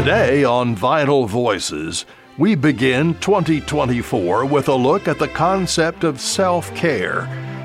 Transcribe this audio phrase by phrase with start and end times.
[0.00, 2.06] Today on Vital Voices,
[2.38, 7.24] we begin 2024 with a look at the concept of self care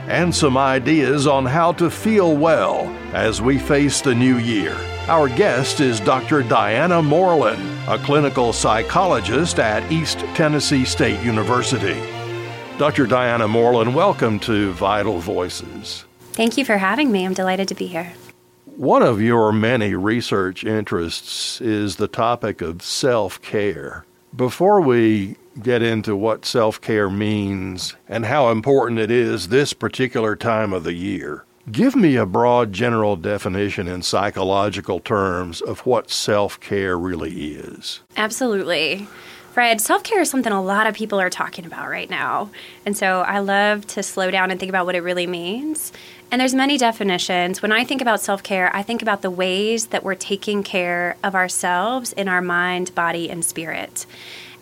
[0.10, 4.76] and some ideas on how to feel well as we face the new year.
[5.08, 6.44] Our guest is Dr.
[6.44, 11.98] Diana Morelen, a clinical psychologist at East Tennessee State University.
[12.78, 13.08] Dr.
[13.08, 16.04] Diana Morelen, welcome to Vital Voices.
[16.34, 17.24] Thank you for having me.
[17.24, 18.12] I'm delighted to be here.
[18.78, 24.04] One of your many research interests is the topic of self care.
[24.36, 30.36] Before we get into what self care means and how important it is this particular
[30.36, 36.12] time of the year, give me a broad general definition in psychological terms of what
[36.12, 38.02] self care really is.
[38.18, 39.08] Absolutely.
[39.54, 42.50] Fred, self care is something a lot of people are talking about right now.
[42.86, 45.94] And so I love to slow down and think about what it really means.
[46.32, 47.62] And there's many definitions.
[47.62, 51.36] When I think about self-care, I think about the ways that we're taking care of
[51.36, 54.06] ourselves in our mind, body, and spirit.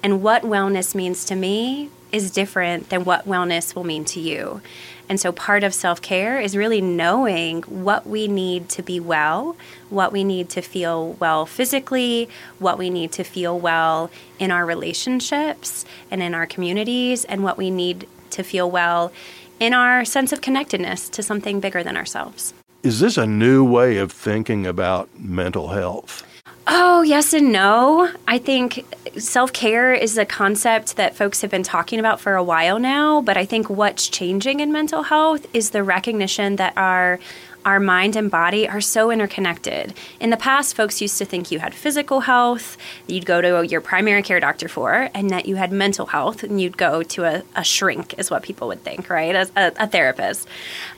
[0.03, 4.61] And what wellness means to me is different than what wellness will mean to you.
[5.09, 9.55] And so part of self care is really knowing what we need to be well,
[9.89, 12.29] what we need to feel well physically,
[12.59, 17.57] what we need to feel well in our relationships and in our communities, and what
[17.57, 19.11] we need to feel well
[19.59, 22.53] in our sense of connectedness to something bigger than ourselves.
[22.83, 26.23] Is this a new way of thinking about mental health?
[26.67, 28.11] Oh, yes and no.
[28.27, 28.85] I think
[29.17, 33.21] self care is a concept that folks have been talking about for a while now,
[33.21, 37.19] but I think what's changing in mental health is the recognition that our
[37.65, 39.93] our mind and body are so interconnected.
[40.19, 43.81] In the past, folks used to think you had physical health, you'd go to your
[43.81, 47.43] primary care doctor for, and that you had mental health, and you'd go to a,
[47.55, 49.35] a shrink, is what people would think, right?
[49.35, 50.47] As a, a therapist.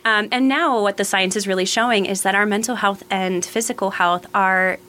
[0.03, 3.45] Um, and now, what the science is really showing is that our mental health and
[3.45, 4.79] physical health are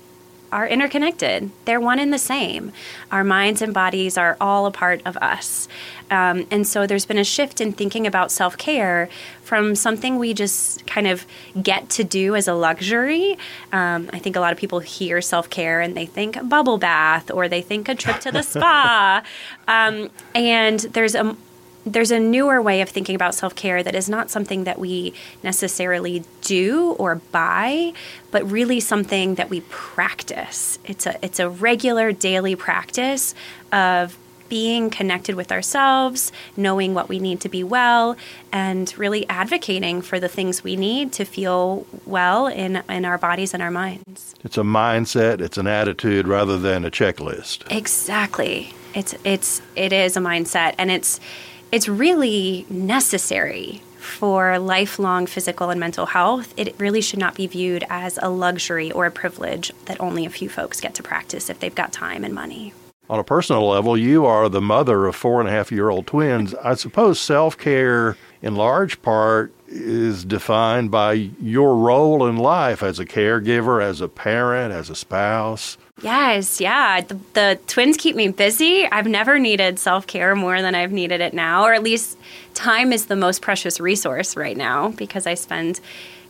[0.52, 1.50] are interconnected.
[1.64, 2.72] They're one and the same.
[3.11, 5.68] Our minds and bodies are all a part of us.
[6.11, 9.08] Um, and so there's been a shift in thinking about self care
[9.42, 11.27] from something we just kind of
[11.61, 13.39] get to do as a luxury.
[13.73, 17.30] Um, I think a lot of people hear self care and they think bubble bath
[17.30, 19.23] or they think a trip to the spa.
[19.68, 21.36] Um, and there's a
[21.86, 25.14] there's a newer way of thinking about self care that is not something that we
[25.42, 27.92] necessarily do or buy,
[28.33, 30.79] but really something that we practice.
[30.85, 33.35] It's a it's a regular daily practice
[33.73, 38.17] of being connected with ourselves, knowing what we need to be well,
[38.53, 43.53] and really advocating for the things we need to feel well in, in our bodies
[43.55, 44.35] and our minds.
[44.45, 47.70] It's a mindset, it's an attitude rather than a checklist.
[47.70, 48.73] Exactly.
[48.95, 51.20] It's it's it is a mindset and it's
[51.73, 56.55] it's really necessary for lifelong physical and mental health.
[56.57, 60.31] It really should not be viewed as a luxury or a privilege that only a
[60.31, 62.73] few folks get to practice if they've got time and money.
[63.09, 66.07] On a personal level, you are the mother of four and a half year old
[66.07, 66.55] twins.
[66.55, 72.99] I suppose self care, in large part, is defined by your role in life as
[72.99, 75.77] a caregiver, as a parent, as a spouse.
[76.03, 77.01] Yes, yeah.
[77.01, 78.87] The, the twins keep me busy.
[78.87, 82.19] I've never needed self care more than I've needed it now, or at least
[82.55, 85.81] time is the most precious resource right now because I spend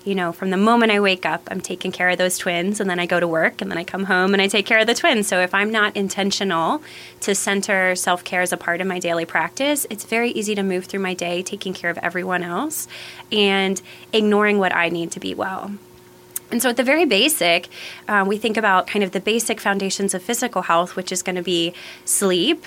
[0.06, 2.88] you know, from the moment I wake up, I'm taking care of those twins, and
[2.88, 4.86] then I go to work, and then I come home and I take care of
[4.86, 5.26] the twins.
[5.26, 6.80] So if I'm not intentional
[7.20, 10.62] to center self care as a part of my daily practice, it's very easy to
[10.62, 12.86] move through my day taking care of everyone else
[13.32, 15.72] and ignoring what I need to be well.
[16.52, 17.68] And so, at the very basic,
[18.06, 21.34] uh, we think about kind of the basic foundations of physical health, which is going
[21.34, 21.74] to be
[22.04, 22.64] sleep,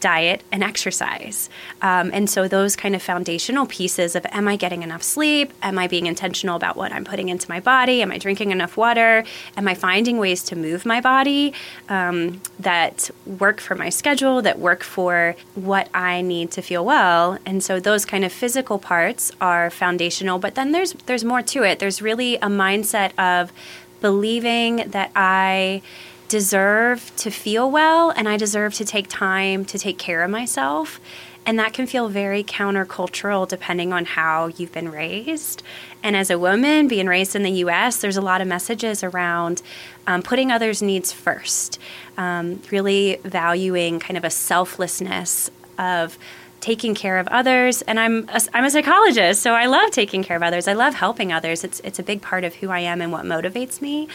[0.00, 1.50] diet and exercise.
[1.82, 5.52] Um, and so, those kind of foundational pieces of am I getting enough sleep?
[5.62, 8.02] Am I being intentional about what I'm putting into my body?
[8.02, 9.24] Am I drinking enough water?
[9.56, 11.52] Am I finding ways to move my body
[11.88, 17.38] um, that work for my schedule, that work for what I need to feel well?
[17.44, 20.38] And so, those kind of physical parts are foundational.
[20.38, 21.78] But then there's there's more to it.
[21.78, 23.52] There's really a mindset of
[24.00, 25.82] believing that I
[26.28, 31.00] deserve to feel well and I deserve to take time to take care of myself.
[31.46, 35.62] And that can feel very countercultural depending on how you've been raised.
[36.02, 39.62] And as a woman, being raised in the US, there's a lot of messages around
[40.06, 41.78] um, putting others' needs first,
[42.18, 46.18] um, really valuing kind of a selflessness of
[46.60, 50.36] taking care of others and I'm a, I'm a psychologist so I love taking care
[50.36, 53.00] of others I love helping others it's it's a big part of who I am
[53.00, 54.08] and what motivates me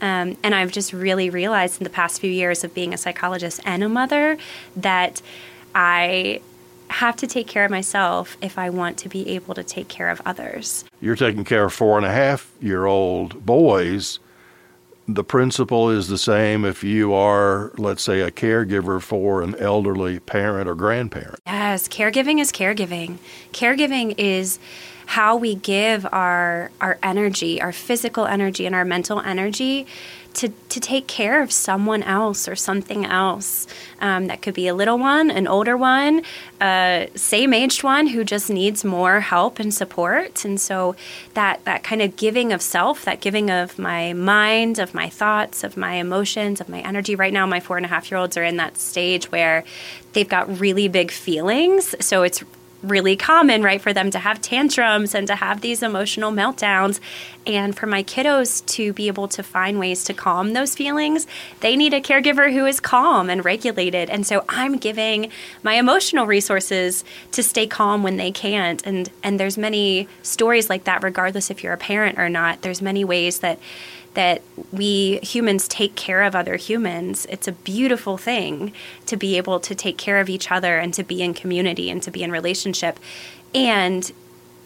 [0.00, 3.60] um, and I've just really realized in the past few years of being a psychologist
[3.64, 4.36] and a mother
[4.76, 5.22] that
[5.74, 6.40] I
[6.88, 10.10] have to take care of myself if I want to be able to take care
[10.10, 10.84] of others.
[11.00, 14.18] You're taking care of four and a half year old boys.
[15.08, 20.18] The principle is the same if you are, let's say, a caregiver for an elderly
[20.18, 21.40] parent or grandparent.
[21.46, 23.18] Yes, caregiving is caregiving.
[23.52, 24.58] Caregiving is
[25.06, 29.86] how we give our our energy, our physical energy and our mental energy
[30.36, 33.66] to, to take care of someone else or something else.
[34.02, 36.22] Um, that could be a little one, an older one,
[36.60, 40.44] a same aged one who just needs more help and support.
[40.44, 40.94] And so
[41.32, 45.64] that, that kind of giving of self, that giving of my mind, of my thoughts,
[45.64, 47.14] of my emotions, of my energy.
[47.14, 49.64] Right now, my four and a half year olds are in that stage where
[50.12, 51.94] they've got really big feelings.
[52.04, 52.44] So it's
[52.88, 57.00] really common, right, for them to have tantrums and to have these emotional meltdowns.
[57.46, 61.26] And for my kiddos to be able to find ways to calm those feelings,
[61.60, 64.10] they need a caregiver who is calm and regulated.
[64.10, 65.30] And so I'm giving
[65.62, 68.84] my emotional resources to stay calm when they can't.
[68.86, 72.62] And and there's many stories like that regardless if you're a parent or not.
[72.62, 73.58] There's many ways that
[74.16, 74.42] that
[74.72, 77.26] we humans take care of other humans.
[77.28, 78.72] It's a beautiful thing
[79.06, 82.02] to be able to take care of each other and to be in community and
[82.02, 82.98] to be in relationship.
[83.54, 84.10] And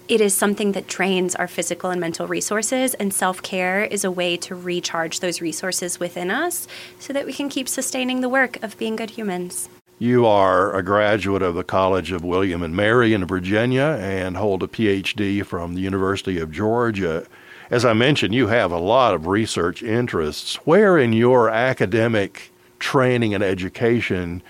[0.09, 4.11] it is something that drains our physical and mental resources, and self care is a
[4.11, 6.67] way to recharge those resources within us
[6.99, 9.69] so that we can keep sustaining the work of being good humans.
[10.01, 14.63] You are a graduate of the College of William and Mary in Virginia and hold
[14.63, 17.27] a PhD from the University of Georgia.
[17.71, 20.57] As I mentioned, you have a lot of research interests.
[20.67, 22.51] Where in your academic
[22.81, 24.43] training and education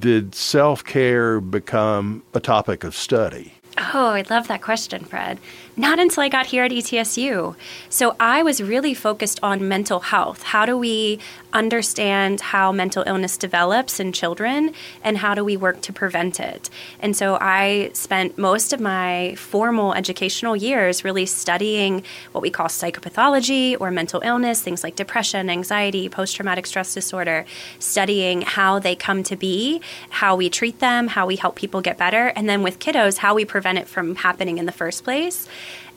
[0.00, 3.54] did self care become a topic of study?
[3.94, 5.38] Oh, I love that question, Fred.
[5.74, 7.56] Not until I got here at ETSU.
[7.88, 10.42] So I was really focused on mental health.
[10.42, 11.18] How do we
[11.54, 16.68] understand how mental illness develops in children and how do we work to prevent it?
[17.00, 22.66] And so I spent most of my formal educational years really studying what we call
[22.66, 27.46] psychopathology or mental illness, things like depression, anxiety, post traumatic stress disorder,
[27.78, 29.80] studying how they come to be,
[30.10, 33.34] how we treat them, how we help people get better, and then with kiddos, how
[33.34, 35.48] we prevent it from happening in the first place.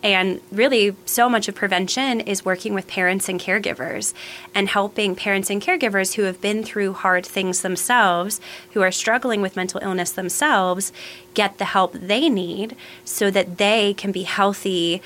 [0.03, 4.13] And really, so much of prevention is working with parents and caregivers
[4.53, 8.41] and helping parents and caregivers who have been through hard things themselves,
[8.73, 10.91] who are struggling with mental illness themselves,
[11.33, 12.75] get the help they need
[13.05, 15.01] so that they can be healthy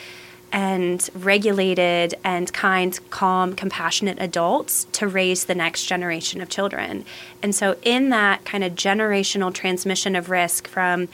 [0.51, 7.05] and regulated and kind, calm, compassionate adults to raise the next generation of children.
[7.43, 11.09] And so, in that kind of generational transmission of risk from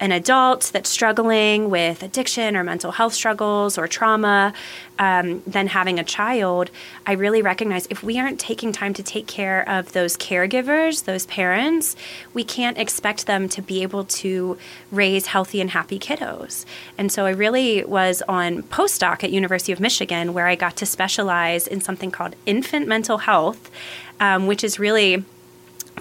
[0.00, 4.52] an adult that's struggling with addiction or mental health struggles or trauma,
[4.98, 6.70] um, then having a child,
[7.06, 11.26] I really recognize if we aren't taking time to take care of those caregivers, those
[11.26, 11.96] parents,
[12.34, 14.58] we can't expect them to be able to
[14.90, 16.64] raise healthy and happy kiddos.
[16.96, 20.86] And so I really was on postdoc at University of Michigan where I got to
[20.86, 23.70] specialize in something called infant mental health,
[24.20, 25.24] um, which is really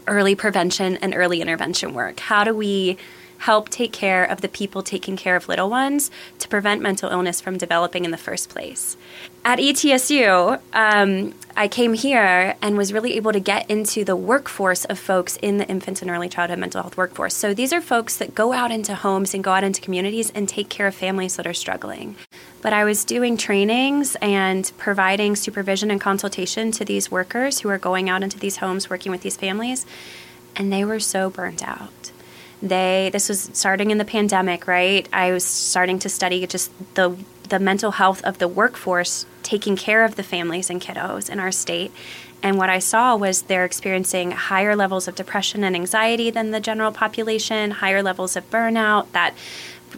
[0.08, 2.20] early prevention and early intervention work.
[2.20, 2.98] How do we
[3.39, 7.42] help take care of the people taking care of little ones to prevent mental illness
[7.42, 8.98] from developing in the first place.
[9.45, 14.84] At ETSU, um, I came here and was really able to get into the workforce
[14.86, 17.34] of folks in the infant and early childhood mental health workforce.
[17.34, 20.50] So these are folks that go out into homes and go out into communities and
[20.50, 22.16] take care of families that are struggling.
[22.62, 27.78] But I was doing trainings and providing supervision and consultation to these workers who are
[27.78, 29.85] going out into these homes working with these families,
[30.56, 32.12] and they were so burnt out
[32.61, 35.07] they this was starting in the pandemic right?
[35.14, 37.18] I was starting to study just the
[37.49, 41.52] the mental health of the workforce taking care of the families and kiddos in our
[41.52, 41.92] state.
[42.44, 46.59] And what i saw was they're experiencing higher levels of depression and anxiety than the
[46.59, 49.33] general population higher levels of burnout that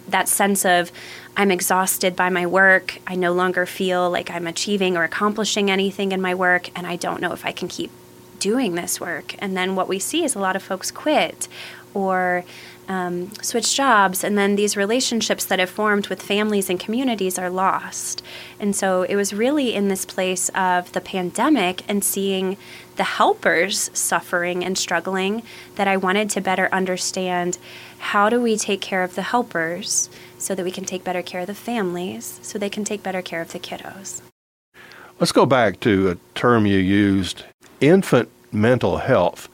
[0.07, 0.91] that sense of
[1.35, 2.99] i'm exhausted by my work.
[3.07, 6.95] I no longer feel like i'm achieving or accomplishing anything in my work and i
[6.95, 7.91] don't know if i can keep
[8.39, 9.35] doing this work.
[9.39, 11.47] And then what we see is a lot of folks quit
[11.93, 12.43] or
[12.89, 17.49] um, switch jobs, and then these relationships that have formed with families and communities are
[17.49, 18.23] lost.
[18.59, 22.57] And so it was really in this place of the pandemic and seeing
[22.95, 25.43] the helpers suffering and struggling
[25.75, 27.59] that I wanted to better understand
[27.99, 31.41] how do we take care of the helpers so that we can take better care
[31.41, 34.21] of the families so they can take better care of the kiddos.
[35.19, 37.43] Let's go back to a term you used
[37.81, 39.47] infant mental health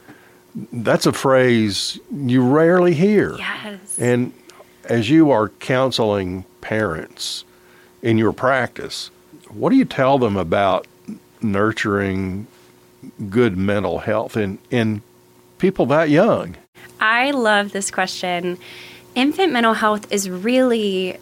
[0.71, 3.35] that's a phrase you rarely hear.
[3.37, 3.99] Yes.
[3.99, 4.33] And
[4.85, 7.43] as you are counseling parents
[8.01, 9.09] in your practice,
[9.49, 10.87] what do you tell them about
[11.41, 12.47] nurturing
[13.29, 15.01] good mental health in, in
[15.57, 16.55] people that young?
[16.99, 18.57] I love this question.
[19.13, 21.17] Infant mental health is really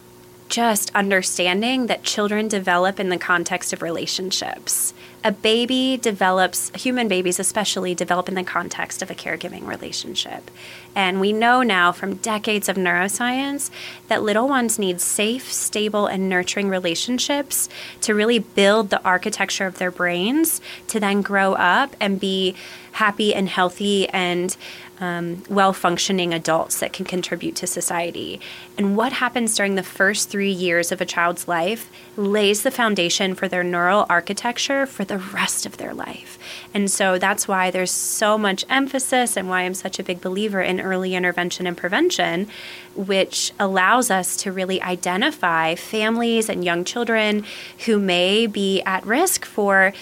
[0.48, 7.40] just understanding that children develop in the context of relationships a baby develops, human babies
[7.40, 10.50] especially, develop in the context of a caregiving relationship.
[10.94, 13.70] And we know now from decades of neuroscience
[14.08, 17.70] that little ones need safe, stable, and nurturing relationships
[18.02, 22.54] to really build the architecture of their brains to then grow up and be
[22.92, 24.56] happy and healthy and
[25.00, 28.40] um, well functioning adults that can contribute to society.
[28.78, 33.34] And what happens during the first three years of a child's life lays the foundation
[33.34, 36.38] for their neural architecture for the rest of their life.
[36.72, 40.60] And so that's why there's so much emphasis and why I'm such a big believer
[40.60, 42.48] in early intervention and prevention,
[42.94, 47.44] which allows us to really identify families and young children
[47.86, 49.92] who may be at risk for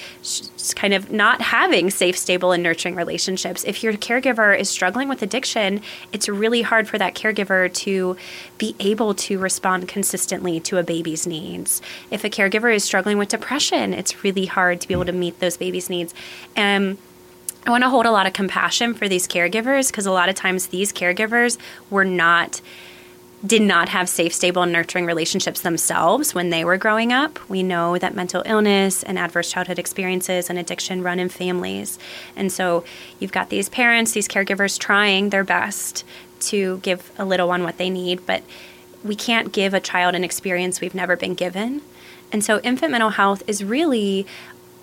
[0.75, 3.65] kind of not having safe, stable, and nurturing relationships.
[3.65, 5.81] If your caregiver is struggling with addiction,
[6.13, 8.17] it's really hard for that caregiver to
[8.59, 11.83] be able to respond consistently to a baby's needs.
[12.11, 15.41] If a caregiver is struggling with depression, it's really hard to be able to meet
[15.41, 16.15] those baby's needs.
[16.55, 16.99] And
[17.65, 20.35] I want to hold a lot of compassion for these caregivers because a lot of
[20.35, 21.59] times these caregivers
[21.91, 22.61] were not
[23.45, 27.41] did not have safe, stable, and nurturing relationships themselves when they were growing up.
[27.49, 31.99] We know that mental illness and adverse childhood experiences and addiction run in families.
[32.37, 32.85] And so
[33.19, 36.05] you've got these parents, these caregivers trying their best
[36.43, 38.45] to give a little one what they need, but
[39.03, 41.83] we can't give a child an experience we've never been given.
[42.31, 44.25] And so infant mental health is really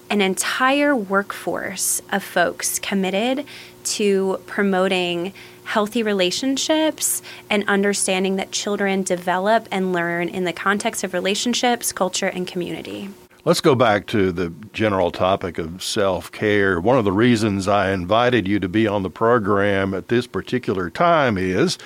[0.09, 3.45] an entire workforce of folks committed
[3.83, 11.13] to promoting healthy relationships and understanding that children develop and learn in the context of
[11.13, 13.09] relationships, culture, and community.
[13.45, 16.79] Let's go back to the general topic of self care.
[16.79, 20.89] One of the reasons I invited you to be on the program at this particular
[20.89, 21.77] time is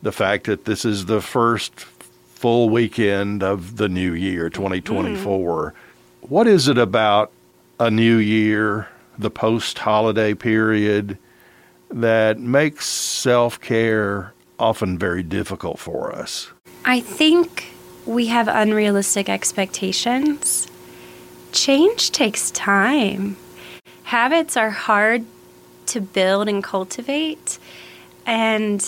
[0.00, 5.72] the fact that this is the first full weekend of the new year, 2024.
[5.72, 6.28] Mm.
[6.28, 7.32] What is it about
[7.78, 11.18] a new year, the post holiday period,
[11.90, 16.50] that makes self care often very difficult for us?
[16.84, 17.72] I think
[18.06, 20.66] we have unrealistic expectations.
[21.52, 23.36] Change takes time.
[24.04, 25.24] Habits are hard
[25.86, 27.58] to build and cultivate.
[28.26, 28.84] And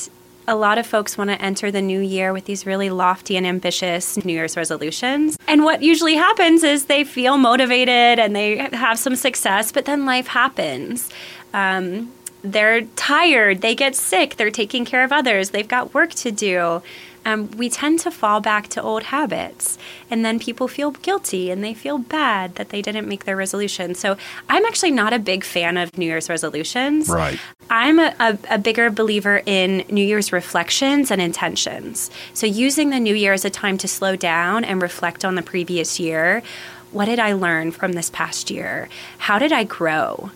[0.51, 3.47] a lot of folks want to enter the new year with these really lofty and
[3.47, 5.39] ambitious New Year's resolutions.
[5.47, 10.05] And what usually happens is they feel motivated and they have some success, but then
[10.07, 11.09] life happens.
[11.55, 16.33] Um, they're tired, they get sick, they're taking care of others, they've got work to
[16.33, 16.83] do.
[17.25, 19.79] Um, we tend to fall back to old habits.
[20.11, 23.95] And then people feel guilty and they feel bad that they didn't make their resolution.
[23.95, 24.17] So
[24.49, 27.09] I'm actually not a big fan of New Year's resolutions.
[27.09, 27.39] Right.
[27.69, 32.11] I'm a, a, a bigger believer in New Year's reflections and intentions.
[32.35, 35.43] So using the New Year as a time to slow down and reflect on the
[35.43, 36.43] previous year.
[36.91, 38.89] What did I learn from this past year?
[39.19, 40.31] How did I grow?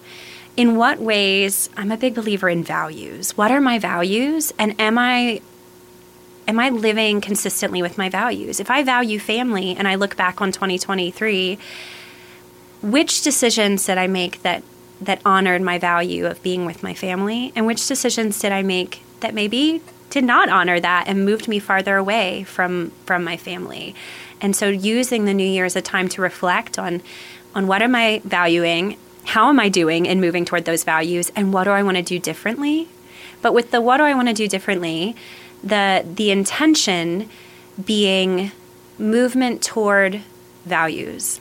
[0.56, 3.36] in what ways I'm a big believer in values.
[3.36, 5.40] What are my values and am I
[6.46, 8.60] am I living consistently with my values?
[8.60, 11.58] If I value family and I look back on 2023,
[12.82, 14.62] which decisions did I make that
[15.00, 19.02] that honored my value of being with my family and which decisions did I make
[19.20, 23.94] that maybe did not honor that and moved me farther away from from my family.
[24.40, 27.02] And so using the new year as a time to reflect on
[27.54, 31.52] on what am I valuing how am I doing in moving toward those values and
[31.52, 32.88] what do I want to do differently?
[33.42, 35.16] But with the what do I want to do differently,
[35.64, 37.28] the the intention
[37.84, 38.52] being
[38.98, 40.20] movement toward
[40.64, 41.40] values.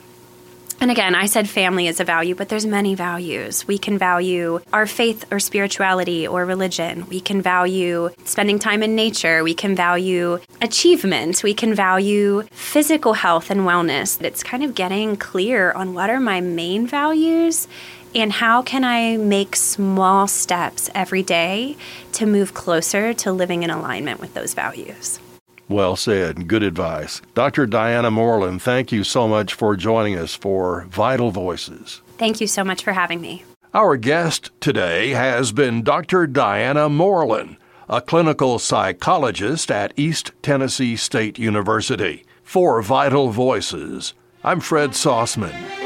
[0.80, 3.66] And again, I said family is a value, but there's many values.
[3.66, 7.06] We can value our faith or spirituality or religion.
[7.08, 9.44] We can value spending time in nature.
[9.44, 11.42] We can value achievement.
[11.42, 14.20] We can value physical health and wellness.
[14.20, 17.68] It's kind of getting clear on what are my main values
[18.14, 21.76] and how can I make small steps every day
[22.14, 25.20] to move closer to living in alignment with those values.
[25.68, 26.46] Well said.
[26.46, 27.20] Good advice.
[27.34, 27.66] Dr.
[27.66, 32.02] Diana Morelen, thank you so much for joining us for Vital Voices.
[32.18, 33.44] Thank you so much for having me.
[33.72, 36.26] Our guest today has been Dr.
[36.26, 37.56] Diana Morelen,
[37.88, 42.24] a clinical psychologist at East Tennessee State University.
[42.42, 45.83] For Vital Voices, I'm Fred Sauceman.